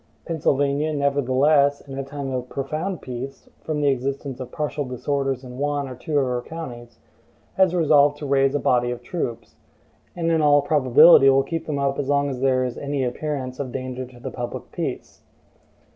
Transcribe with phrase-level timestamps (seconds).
[0.25, 5.59] Pennsylvania, nevertheless, in a time of profound peace, from the existence of partial disorders in
[5.59, 6.97] one or two of her counties,
[7.53, 9.57] has resolved to raise a body of troops;
[10.15, 13.59] and in all probability will keep them up as long as there is any appearance
[13.59, 15.21] of danger to the public peace.